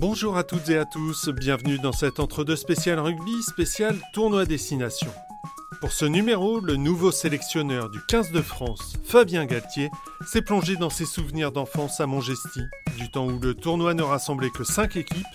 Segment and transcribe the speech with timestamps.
[0.00, 5.12] Bonjour à toutes et à tous, bienvenue dans cet entre-deux spécial rugby, spécial tournoi destination.
[5.82, 9.90] Pour ce numéro, le nouveau sélectionneur du 15 de France, Fabien Galtier,
[10.26, 12.62] s'est plongé dans ses souvenirs d'enfance à Montgesty,
[12.96, 15.26] du temps où le tournoi ne rassemblait que 5 équipes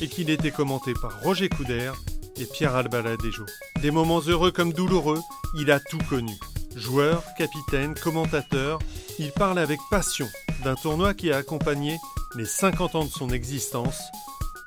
[0.00, 1.92] et qu'il était commenté par Roger Coudert
[2.40, 3.44] et Pierre Albaladejo.
[3.82, 5.20] Des moments heureux comme douloureux,
[5.58, 6.32] il a tout connu.
[6.74, 8.78] Joueur, capitaine, commentateur,
[9.18, 10.26] il parle avec passion
[10.64, 11.98] d'un tournoi qui a accompagné
[12.36, 14.02] les 50 ans de son existence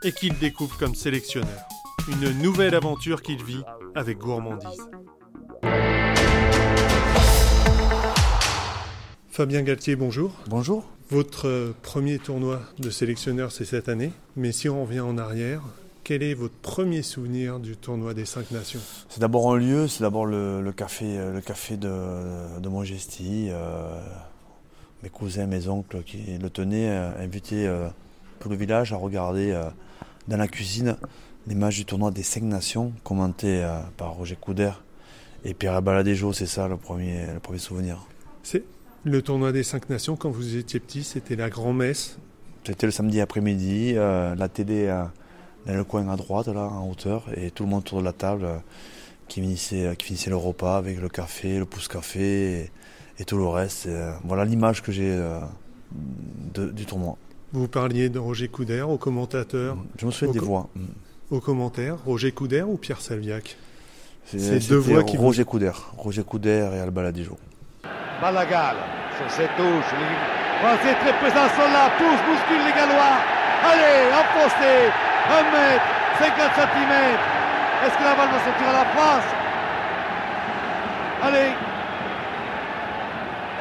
[0.04, 1.68] et qu'il découvre comme sélectionneur.
[2.08, 3.62] Une nouvelle aventure qu'il vit
[3.94, 4.90] avec gourmandise.
[9.30, 10.34] Fabien Galtier, bonjour.
[10.48, 10.90] Bonjour.
[11.12, 14.12] Votre euh, premier tournoi de sélectionneur, c'est cette année.
[14.36, 15.62] Mais si on revient en arrière,
[16.04, 18.82] quel est votre premier souvenir du tournoi des cinq nations?
[19.10, 21.88] C'est d'abord un lieu, c'est d'abord le, café, le café de,
[22.60, 22.70] de.
[23.52, 24.02] Euh,
[25.04, 27.88] mes cousins, mes oncles qui le tenaient, euh, invitaient euh,
[28.40, 29.70] tout le village à regarder euh,
[30.28, 30.98] dans la cuisine
[31.48, 33.66] les matchs du tournoi des cinq nations, commentés
[33.98, 34.72] par Roger Couder
[35.44, 36.32] et Pierre Baladejo.
[36.32, 38.06] C'est ça le premier, le premier souvenir.
[38.44, 38.64] C'est
[39.04, 42.20] le tournoi des cinq nations, quand vous étiez petit, c'était la grand-messe
[42.66, 44.94] C'était le samedi après-midi, la télé
[45.66, 48.14] dans le coin à droite, là, en hauteur, et tout le monde autour de la
[48.14, 48.48] table
[49.28, 52.72] qui finissait, qui finissait le repas avec le café, le pouce-café et
[53.26, 53.88] tout le reste.
[53.88, 55.40] Euh, voilà l'image que j'ai euh,
[56.56, 57.18] du tournoi.
[57.52, 59.78] Vous parliez de Roger Couder au commentateur.
[59.98, 60.70] Je me souviens des voix.
[60.76, 60.86] Mm.
[61.32, 63.58] Au commentaire, Roger Couder ou Pierre Salviac?
[64.26, 67.38] C'est deux voix qui Roger Couder, Roger Couder et Alba Ladijo.
[68.22, 68.76] Balagal
[69.18, 69.92] sur cette touche.
[70.00, 73.20] Les Français très présents sont là, pousse, bouscule les Gallois.
[73.64, 74.92] Allez, enfoncé,
[75.30, 75.86] 1 mètre,
[76.20, 76.94] 50 cm.
[77.86, 79.28] Est-ce que la balle va sortir à la France?
[81.24, 81.52] Allez,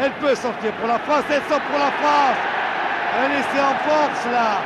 [0.01, 2.39] elle peut sortir pour la France, elle sort pour la France.
[3.19, 4.63] Elle est en force là.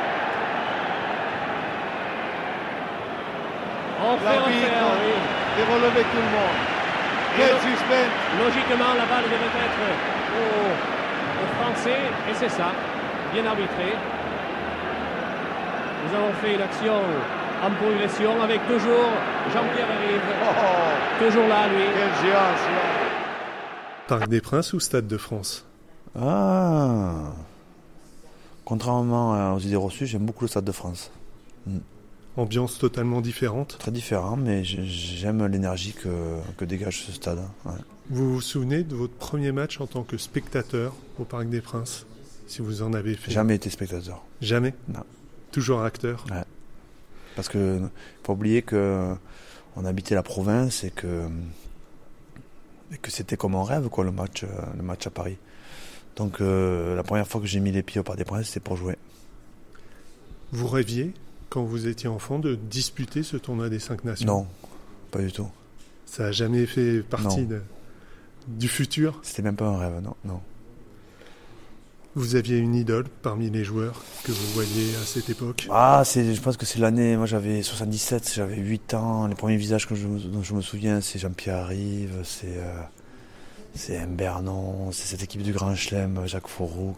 [4.05, 5.15] On fait refaire, oui.
[5.57, 6.59] Et relever tout le monde.
[7.37, 8.13] Quel suspense.
[8.37, 9.83] Logiquement, la balle devait être
[10.37, 10.93] aux,
[11.61, 12.71] Français, et c'est ça,
[13.33, 13.95] bien arbitré.
[16.03, 16.99] Nous avons fait une action
[17.63, 19.11] en progression avec toujours
[19.53, 20.21] Jean-Pierre Rive.
[20.43, 21.23] Oh.
[21.23, 21.85] toujours là, lui.
[21.95, 22.63] Quelle géance,
[24.07, 25.65] Parc des Princes ou Stade de France
[26.15, 27.33] Ah
[28.65, 31.11] Contrairement aux idées reçues, j'aime beaucoup le Stade de France.
[31.65, 31.79] Hmm.
[32.35, 37.39] Ambiance totalement différente Très différent, mais j'aime l'énergie que, dégage ce stade.
[38.09, 42.07] Vous vous souvenez de votre premier match en tant que spectateur au Parc des Princes
[42.47, 43.31] Si vous en avez fait?
[43.31, 44.23] Jamais été spectateur.
[44.41, 44.73] Jamais?
[44.87, 45.03] Non.
[45.51, 46.25] Toujours acteur?
[46.31, 46.43] Ouais.
[47.35, 47.79] Parce que
[48.23, 49.13] faut oublier que
[49.75, 51.27] on habitait la province et que
[52.93, 55.37] et que c'était comme un rêve quoi le match, euh, le match à Paris.
[56.15, 58.59] Donc euh, la première fois que j'ai mis les pieds au Parc des Princes, c'était
[58.59, 58.97] pour jouer.
[60.51, 61.13] Vous rêviez
[61.49, 64.27] quand vous étiez enfant de disputer ce tournoi des cinq nations?
[64.27, 64.47] Non,
[65.11, 65.49] pas du tout.
[66.05, 67.47] Ça n'a jamais fait partie
[68.47, 69.19] du futur?
[69.23, 70.41] C'était même pas un rêve, non, non.
[72.15, 75.67] Vous aviez une idole parmi les joueurs que vous voyez à cette époque?
[75.71, 79.25] Ah, je pense que c'est l'année, moi j'avais 77, j'avais 8 ans.
[79.27, 82.81] Les premiers visages que je, dont je me souviens, c'est Jean-Pierre Arrive, c'est euh,
[83.73, 84.15] c'est M.
[84.15, 86.95] Bernon, c'est cette équipe du Grand Chelem, Jacques Fauroux.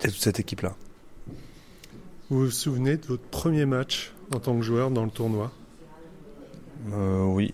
[0.00, 0.74] C'est toute cette équipe-là.
[2.30, 5.52] Vous vous souvenez de votre premier match en tant que joueur dans le tournoi?
[6.92, 7.52] Euh, Oui.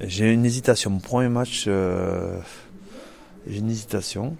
[0.00, 0.90] J'ai une hésitation.
[0.90, 2.38] Mon premier match, euh,
[3.48, 4.36] j'ai une hésitation.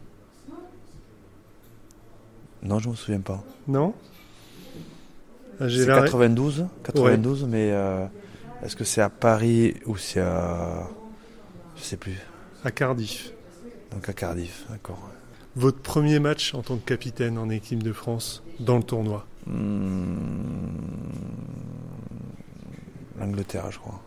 [2.69, 3.43] Non, je me souviens pas.
[3.67, 3.95] Non
[5.59, 8.05] C'est 92, 92, mais euh,
[8.63, 10.87] est-ce que c'est à Paris ou c'est à...
[11.77, 12.19] Je sais plus.
[12.65, 13.33] À Cardiff.
[13.91, 15.01] Donc à Cardiff, d'accord.
[15.57, 20.67] Votre premier match en tant que capitaine en équipe de France dans le tournoi hmm.
[23.19, 24.03] L'Angleterre, je crois.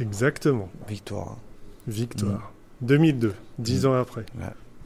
[0.00, 0.68] Exactement.
[0.88, 1.38] Victoire.
[1.86, 2.52] Victoire.
[2.80, 3.88] 2002, dix hmm.
[3.88, 4.26] ans après.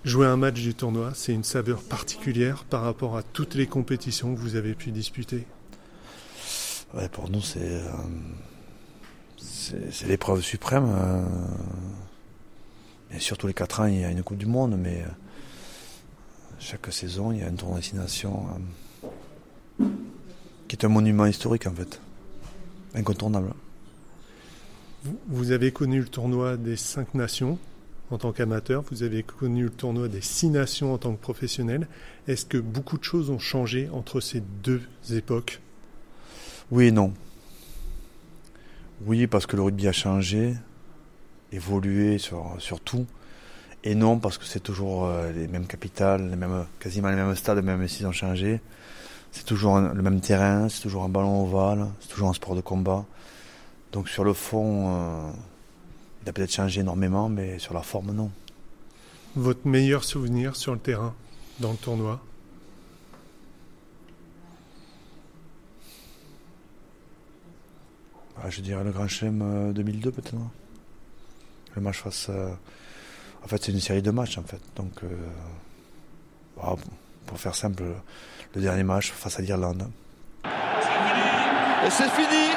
[0.03, 4.35] Jouer un match du tournoi, c'est une saveur particulière par rapport à toutes les compétitions
[4.35, 5.47] que vous avez pu disputer
[6.95, 7.83] ouais, Pour nous, c'est, euh,
[9.37, 10.87] c'est, l'épreuve suprême.
[10.89, 11.23] Euh,
[13.15, 15.11] et surtout les 4 ans, il y a une Coupe du Monde, mais euh,
[16.59, 18.47] chaque saison, il y a un tournoi destination
[20.67, 22.01] qui est un monument historique en fait,
[22.95, 23.53] incontournable.
[25.29, 27.59] Vous avez connu le tournoi des 5 nations,
[28.11, 31.87] en tant qu'amateur, vous avez connu le tournoi des six nations en tant que professionnel.
[32.27, 35.61] Est-ce que beaucoup de choses ont changé entre ces deux époques?
[36.71, 37.13] Oui et non.
[39.07, 40.55] Oui, parce que le rugby a changé,
[41.53, 43.07] évolué sur, tout.
[43.85, 47.35] Et non, parce que c'est toujours euh, les mêmes capitales, les mêmes, quasiment les mêmes
[47.35, 48.61] stades, même s'ils ont changé.
[49.33, 52.61] c'est toujours le même terrain, c'est toujours un ballon ovale, c'est toujours un sport de
[52.61, 53.07] combat.
[53.93, 55.31] Donc sur le fond, euh,
[56.23, 58.31] il a peut-être changé énormément, mais sur la forme, non.
[59.37, 61.15] Votre meilleur souvenir sur le terrain,
[61.61, 62.21] dans le tournoi?
[68.43, 70.35] Ah, Je dirais le Grand Chelem 2002 euh, peut-être.
[71.75, 72.29] Le match face...
[72.31, 72.51] Euh,
[73.43, 74.61] en fait, c'est une série de matchs, en fait.
[74.77, 75.01] Donc,
[76.57, 76.77] bah,
[77.27, 77.85] pour faire simple,
[78.55, 79.89] le dernier match face à l'Irlande.
[80.45, 82.50] Et c'est fini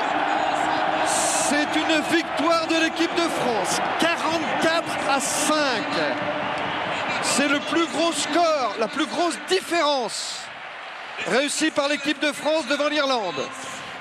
[1.75, 3.79] une victoire de l'équipe de France.
[3.99, 5.53] 44 à 5.
[7.23, 10.39] C'est le plus gros score, la plus grosse différence
[11.27, 13.41] réussie par l'équipe de France devant l'Irlande.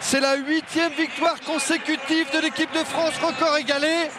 [0.00, 4.10] C'est la huitième victoire consécutive de l'équipe de France, record égalé.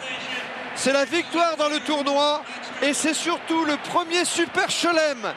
[0.76, 2.42] C'est la victoire dans le tournoi
[2.82, 5.32] et c'est surtout le premier Super Chelem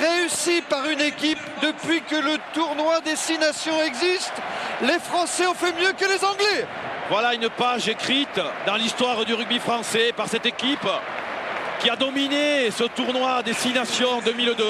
[0.00, 4.34] réussi par une équipe depuis que le tournoi Destination existe.
[4.82, 6.66] Les Français ont fait mieux que les Anglais.
[7.08, 10.88] Voilà une page écrite dans l'histoire du rugby français par cette équipe
[11.80, 14.64] qui a dominé ce tournoi Destination 2002.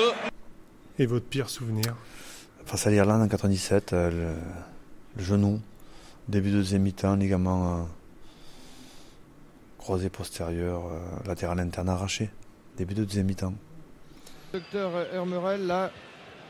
[0.98, 1.96] Et votre pire souvenir?
[2.66, 4.34] Face à l'Irlande en 97, euh,
[5.16, 5.62] le, genou,
[6.28, 7.82] début de deuxième mi-temps, ligament euh,
[9.78, 12.28] croisé postérieur, euh, latéral interne arraché,
[12.76, 13.54] début de deuxième mi-temps.
[14.52, 15.90] Docteur Hermerel, là,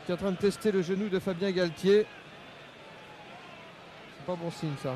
[0.05, 2.05] qui est en train de tester le genou de Fabien Galtier.
[4.17, 4.93] C'est pas bon signe ça.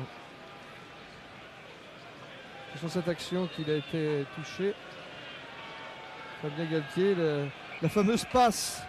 [2.72, 4.74] C'est sur cette action qu'il a été touché.
[6.40, 7.16] Fabien Galtier,
[7.80, 8.82] la fameuse passe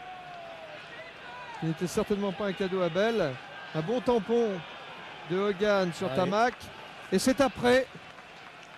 [1.60, 3.34] qui n'était certainement pas un cadeau à Belle.
[3.76, 4.50] Un bon tampon
[5.30, 6.54] de Hogan sur Tamac.
[7.12, 7.88] Et c'est après,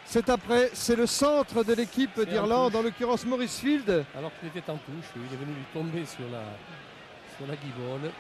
[0.06, 4.06] c'est après, c'est le centre de l'équipe d'Irlande, en l'occurrence Maurice Field.
[4.18, 6.44] Alors qu'il était en touche, il est venu lui tomber sur la,
[7.38, 8.12] sur la guibole.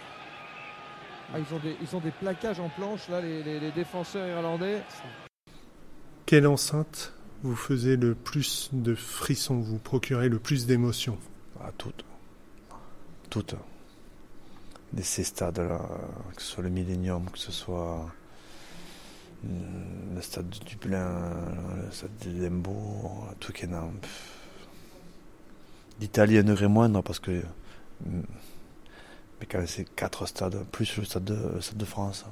[1.33, 4.81] Ah, ils, ont des, ils ont des plaquages en planche, là, les défenseurs irlandais.
[6.35, 11.17] Quelle enceinte vous faisait le plus de frissons, vous procurez le plus d'émotions?
[11.61, 12.03] Ah, Toutes.
[13.29, 13.55] Toutes.
[14.91, 15.79] De ces stades-là,
[16.35, 18.11] que ce soit le Millennium, que ce soit
[19.45, 21.31] le stade de Dublin,
[21.85, 23.93] le stade de Limbourg, Twickenham.
[26.01, 27.43] L'Italie un degré moindre parce que.
[28.03, 32.25] Mais quand c'est quatre stades, plus le stade de, le stade de France.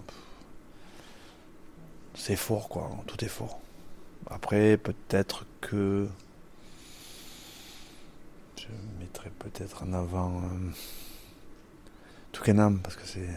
[2.16, 2.92] C'est fort, quoi.
[3.08, 3.63] Tout est fort.
[4.30, 6.08] Après, peut-être que
[8.58, 8.68] je
[9.00, 10.70] mettrais peut-être en avant euh,
[12.84, 13.30] parce que c'est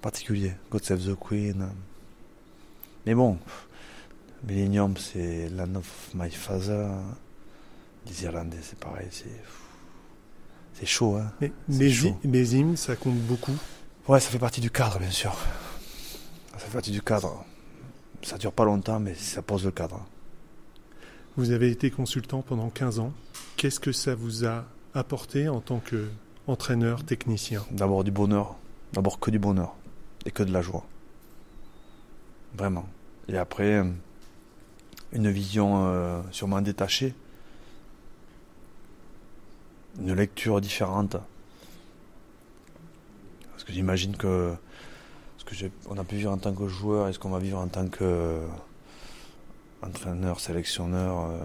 [0.00, 0.52] particulier.
[0.70, 1.70] God Save the Queen.
[3.06, 3.38] Mais bon,
[4.46, 6.88] Millennium, c'est Land of My Father.
[8.06, 9.42] Les Irlandais, c'est pareil, c'est
[10.74, 11.16] c'est chaud.
[11.16, 11.32] Hein.
[11.68, 13.56] les hymnes, ça compte beaucoup.
[14.08, 15.34] Ouais, ça fait partie du cadre, bien sûr.
[16.52, 17.44] Ça fait partie du cadre.
[18.24, 20.02] Ça dure pas longtemps, mais ça pose le cadre.
[21.36, 23.12] Vous avez été consultant pendant 15 ans.
[23.56, 27.62] Qu'est-ce que ça vous a apporté en tant qu'entraîneur, technicien?
[27.70, 28.56] D'abord du bonheur.
[28.94, 29.74] D'abord que du bonheur.
[30.24, 30.86] Et que de la joie.
[32.54, 32.88] Vraiment.
[33.28, 33.90] Et après, euh,
[35.12, 37.14] une vision euh, sûrement détachée.
[40.00, 41.16] Une lecture différente.
[43.50, 44.54] Parce que j'imagine que
[45.52, 47.68] ce qu'on a pu vivre en tant que joueur et ce qu'on va vivre en
[47.68, 48.40] tant que
[49.84, 51.38] entraîneur, sélectionneur euh,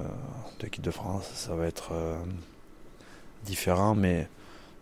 [0.60, 2.18] de l'équipe de France, ça va être euh,
[3.46, 4.28] différent, mais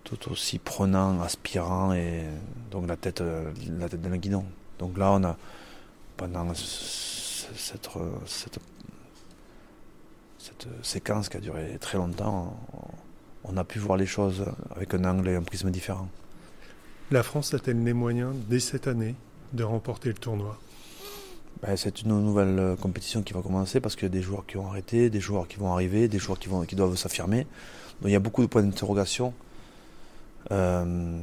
[0.03, 2.23] tout aussi prenant, aspirant et
[2.71, 4.45] donc la tête, euh, la tête le guidon.
[4.79, 5.37] Donc là, on a
[6.15, 7.89] pendant cette,
[10.81, 12.57] séquence qui a duré très longtemps,
[13.43, 14.45] on a pu voir les choses
[14.75, 16.07] avec un angle et un prisme différent.
[17.09, 19.15] La France a-t-elle les moyens, dès cette année,
[19.53, 20.57] de remporter le tournoi?
[21.61, 24.45] Ben, C'est une nouvelle euh, compétition qui va commencer parce qu'il y a des joueurs
[24.45, 27.47] qui ont arrêté, des joueurs qui vont arriver, des joueurs qui, vont, qui doivent s'affirmer.
[28.01, 29.33] Donc il y a beaucoup de points d'interrogation.
[30.51, 31.17] Euh,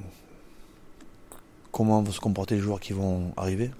[1.70, 3.70] comment vont se comporter les joueurs qui vont arriver?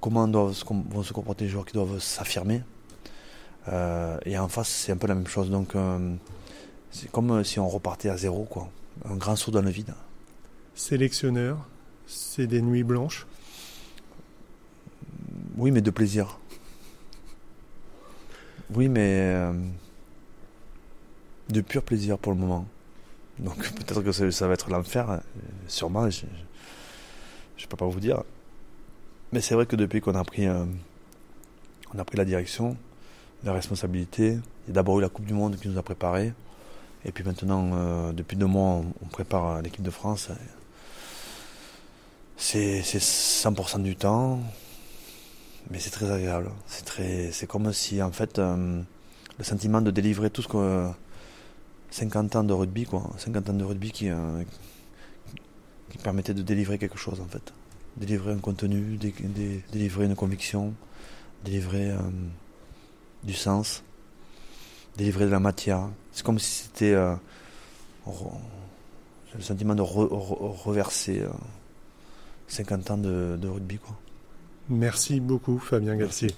[0.00, 2.62] Comment vont se comporter les joueurs qui doivent s'affirmer?
[3.66, 5.50] Euh, Et en face, c'est un peu la même chose.
[5.50, 5.72] Donc
[6.92, 8.68] c'est comme si on repartait à zéro, quoi.
[9.04, 9.92] Un grand saut dans le vide
[10.76, 11.66] sélectionneur,
[12.06, 13.26] c'est des nuits blanches
[15.56, 16.38] Oui, mais de plaisir.
[18.74, 19.52] Oui, mais euh,
[21.48, 22.66] de pur plaisir pour le moment.
[23.38, 25.18] Donc peut-être que ça, va être l'enfer, euh,
[25.66, 28.22] sûrement, je ne peux pas vous dire.
[29.32, 30.64] Mais c'est vrai que depuis qu'on a pris, euh,
[31.96, 32.76] a pris la direction,
[33.44, 36.34] la responsabilité, il y a d'abord eu la Coupe du Monde qui nous a préparés.
[37.04, 40.30] Et puis maintenant, depuis deux mois, on, prépare l'équipe de France
[42.36, 44.38] C'est 100% du temps,
[45.70, 46.50] mais c'est très agréable.
[46.66, 48.82] C'est très, c'est comme si en fait euh,
[49.38, 50.88] le sentiment de délivrer tout ce que
[51.90, 54.42] 50 ans de rugby, quoi, 50 ans de rugby qui, euh,
[55.90, 57.54] qui permettait de délivrer quelque chose en fait,
[57.96, 58.98] délivrer un contenu,
[59.72, 60.74] délivrer une conviction,
[61.44, 61.98] délivrer euh,
[63.24, 63.82] du sens,
[64.98, 65.88] délivrer de la matière.
[66.12, 67.18] C'est comme si c'était le
[69.40, 71.24] sentiment de reverser
[72.48, 73.78] 50 ans de, de rugby.
[73.78, 73.96] Quoi.
[74.68, 76.30] Merci beaucoup Fabien Garcier.